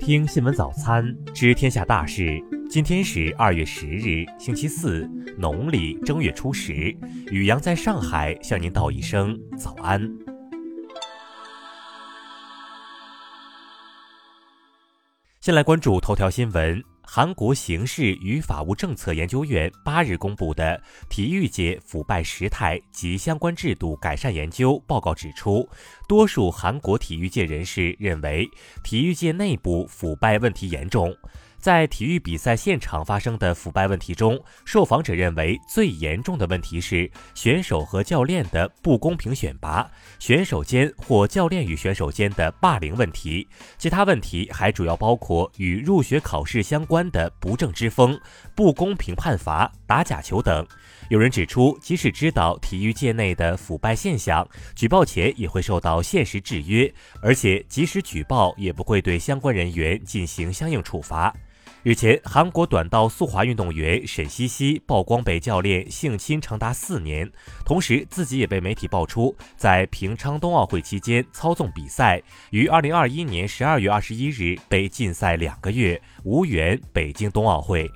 [0.00, 2.42] 听新闻早餐，知天下大事。
[2.70, 5.06] 今天是二月十日，星期四，
[5.36, 6.96] 农历正月初十。
[7.30, 10.00] 宇阳在上海向您道一声早安。
[15.42, 16.82] 先来关注头条新闻。
[17.12, 25.68] 韩国刑事与法务政策研究院八日公布的《体育界腐败实态及相关制度改善研究报告》指出，
[26.06, 28.48] 多数韩国体育界人士认为，
[28.84, 31.12] 体育界内部腐败问题严重。
[31.60, 39.86] 在体育比赛现场发生的腐败问题中，受访者认为最严重的问题是选手和教练的不公平选拔，
[40.18, 43.46] 选手间或教练与选手间的霸凌问题。
[43.76, 48.18] 其他问题还主要包括与入学考试相关的不正之风、
[48.54, 50.66] 不公平判罚、打假球等。
[51.10, 61.34] 有人指出，即使知道体育界内的腐败现象，举报前也会受到现实制约，而且即使举报，也不会对相关人员进行相应处罚。
[61.82, 67.26] 日前，韩国短道速滑运动员沈西西曝光被教练性侵长达四年，
[67.64, 77.90] 同时自己也被媒体爆出在平昌冬奥会期间操纵比赛，于二零二一年十二月二十一日被禁赛两个月，无缘北京冬奥会。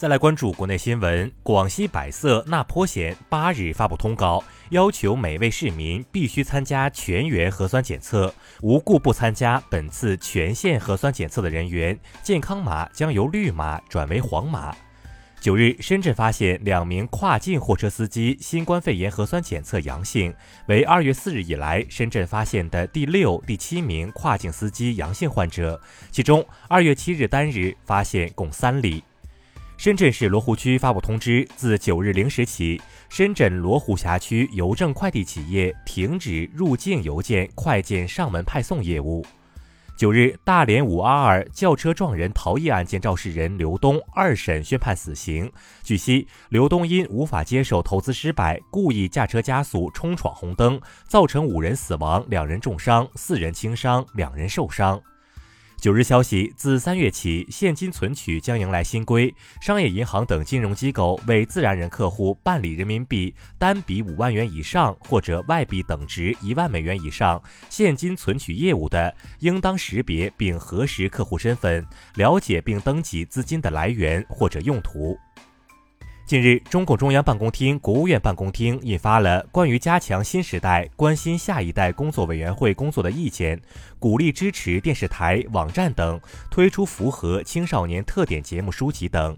[0.00, 4.42] 再来关注国内新闻，广西百色那坡县八日发布通告。
[4.70, 14.74] 要求每位市民必须参加全员核酸检测，无故不参加本次全县核酸检测的人员，健康码将由绿码转为黄码。
[15.38, 20.34] 九日，深圳发现两名跨境货车司机新冠肺炎核酸检测阳性，
[20.68, 25.78] 为二月四日以来深圳发现的第六、第七名跨境司机阳性患者，
[26.10, 29.04] 其中二月七日单日发现共三例。
[29.80, 32.78] 深圳市罗湖区发布通知，自九日零时起，
[33.08, 39.24] 深圳罗湖辖区邮政快递企业停止入境邮件快件上门派送业务。
[39.96, 45.50] 九日，大连五二二轿车撞人逃逸案件肇事人刘东二审宣判死刑。
[45.82, 50.78] 据悉，刘东因无法接受投资失败，故意驾车加速冲闯红灯，
[51.08, 55.00] 造成五人死亡、两人重伤、四人轻伤、两人受伤。
[55.80, 59.34] 九日消息，自三月起，现金存取将迎来新规。
[59.62, 71.82] 商业银行等金融机构为自然人客户办理人民币单笔五万元以上或者外币等值一万美元以上现金存取业务的，应当识别并核实客户身份，
[72.16, 75.18] 了解并登记资金的来源或者用途。
[76.30, 83.60] 近日，中共中央办公厅、国务院办公厅印发了关于加强新时代关心下一代工作委员会工作的意见，
[83.98, 89.36] 鼓励支持电视台、网站等推出符合青少年特点节目书籍等。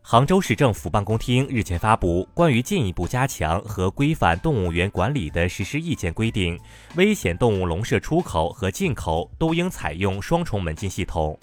[0.00, 6.56] 杭州市政府办公厅日前发布关于进一步加强和规范动物园管理的实施意见，规定
[6.94, 11.36] 危险动物笼舍出口和进口都应采用双重门禁系统。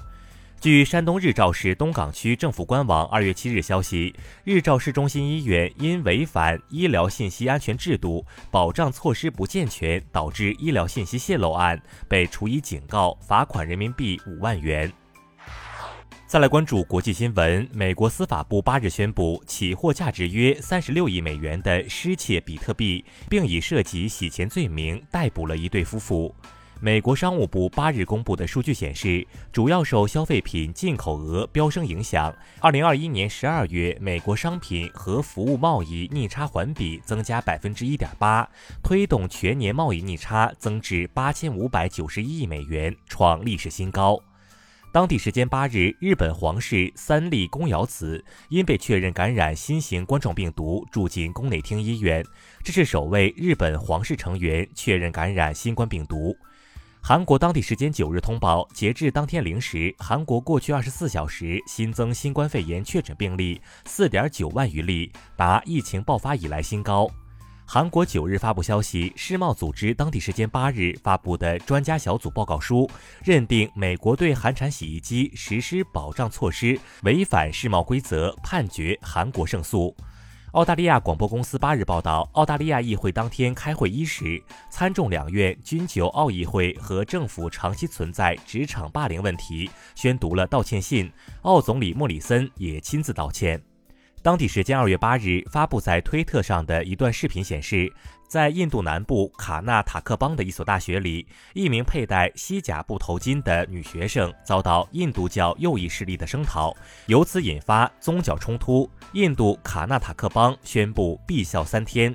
[0.59, 4.13] 据山东日照市东岗区政府官网二月七日消息，
[4.43, 11.79] 日照市中心医院因违反医疗信息安全制度保障措施不健全，导致医疗信息泄露案，
[12.09, 14.91] 被处以警告，罚款人民币五万元。
[16.25, 26.35] 再来关注国际新闻，美国司法部八日宣布起获价值约三十六亿美元的失窃比特币，并以涉及洗钱罪名逮捕了一对夫妇。
[26.79, 38.47] 美国商务部八日公布的数据显示，主要受消费品进口额飙升影响，二零二一年十二月美国商品和服务贸易逆差环比增加百分之一点八，
[38.83, 44.21] 推动全年贸易逆差增至八千五百九十一亿美元，创历史新高。
[44.93, 52.23] 当地时间八日，日本皇室三笠宫瑶子因被确认感染新型冠状病毒，住进宫内厅医院，
[52.63, 56.35] 这是首位日本皇室成员确认感染新冠病毒。
[57.01, 67.09] 韩国当地时间九日通报，截至当天零时，韩国过去二十四小时新增新冠肺炎确诊病例四点九万余例，达疫情爆发以来新高。
[67.65, 72.89] 韩国九日发布消息，世贸组织当地时间八日发布的专家小组报告书
[73.23, 79.95] 认定美国对韩产洗衣机实施保障措施违反世贸规则，判决韩国胜诉。
[80.53, 84.41] 澳大利亚广播公司八日报道，澳大利亚议会当天开会伊始，
[84.71, 91.11] 参众两院均就澳议会和政府长期存在职场霸凌问题宣读了道歉信，
[91.41, 93.61] 澳总理莫里森也亲自道歉。
[94.23, 97.91] 当地时间二月八日发布在推特上的一段视频显示。
[98.27, 106.75] 在印度南部卡纳塔克邦的一所大学里，一名佩戴西甲布头巾的女学生遭到印度教右翼势力的声讨，
[107.05, 108.89] 由此引发宗教冲突。
[109.13, 112.13] 印度卡纳塔克邦宣布闭校三天。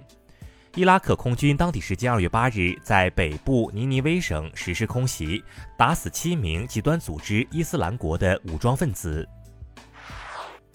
[0.74, 5.42] 伊拉克空军当地时间二月八日在北部尼尼微省实施空袭，
[5.78, 9.26] 打死七名极端组织伊斯兰国的武装分子。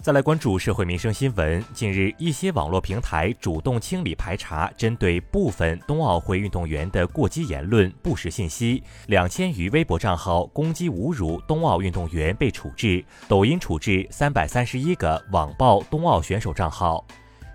[0.00, 1.62] 再来关注社会民生新闻。
[1.74, 17.04] 近日，一些网络平台主动清理排查针对部分冬奥会运动员的过激言论、不实信息，两千余微博账号攻击侮辱冬奥运动员被处置，抖音处置三百三十一个网暴冬奥选手账号。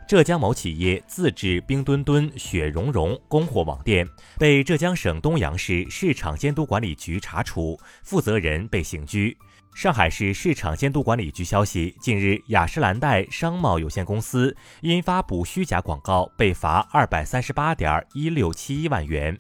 [0.06, 4.06] 浙江某企业自制冰墩墩、雪融融供货网店
[4.38, 9.36] 被浙江省东阳市市场监督管理局查处，负责人被刑拘。
[9.73, 19.35] 上海市市场监督管理局消息，近日雅诗兰黛商贸有限公司因发布虚假广告被罚二百三十八点一六七一万元。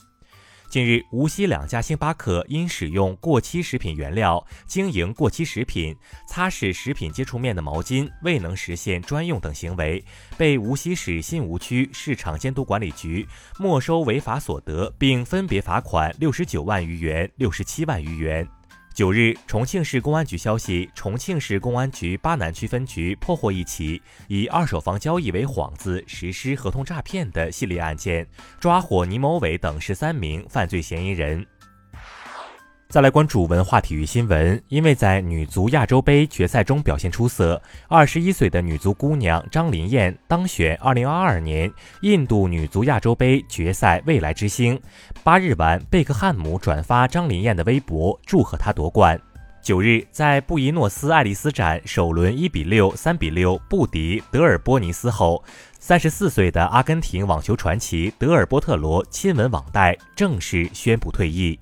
[0.69, 5.95] 近日，无锡两家星巴克因使用过期食品原料经营过期食品、
[6.27, 10.03] 擦拭食品接触面的毛巾未能实现专用等行为，
[10.35, 13.25] 被无锡市新吴区市场监督管理局
[13.59, 18.45] 没收违法所得，并分别罚款六十九万余元、六十七万余元。
[18.93, 28.27] 九日，重庆市公安局消息，重庆市公安局巴南区分局破获一起以二手房交易为幌子实施合同诈骗的系列案件，
[28.59, 31.43] 抓获倪某伟等十三名犯罪嫌疑人。
[32.93, 44.79] 再来关注文化体育新闻，因为在女足亚洲杯决赛中表现出色，二十一岁的女足姑娘张琳艳当选二零二二年印度女足亚洲杯决赛未来之星。
[45.23, 49.19] 八日晚，贝克汉姆转发张琳艳的微博，祝贺她夺冠。
[49.63, 55.43] 九日，在布宜诺斯艾利斯展首轮一比六、三比六不敌德尔波尼斯后，
[55.79, 61.57] 三十四岁的阿根廷网球传奇德尔波特罗亲吻网带，正式宣布退役。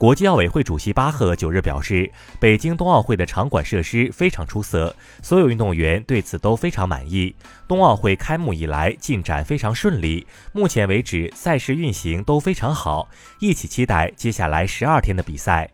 [0.00, 7.36] 国际奥委会主席巴赫九日表示，北京冬奥会的场馆设施非常出色，所有运动员对此都非常满意。
[7.68, 13.10] 冬奥会开幕以来进展非常顺利，目前为止赛事运行都非常好，
[13.40, 15.70] 一起期待接下来十二天的比赛。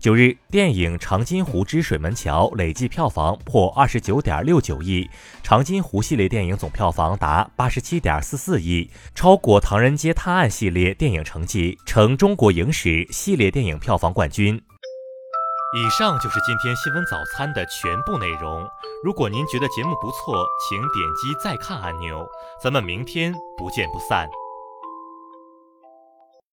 [0.00, 5.06] 九日，电影《长津湖之水门桥》累计票房破二十九点六九亿，
[5.42, 14.56] 长津湖系列电影总票房达八十七点四四亿，超过《唐人街探案》系列电影成绩，成中国影史系列电影票房冠军。
[15.76, 18.66] 以上就是今天新闻早餐的全部内容。
[19.04, 22.26] 如果您觉得节目不错，请点击再看按钮。
[22.58, 24.26] 咱们明天不见不散。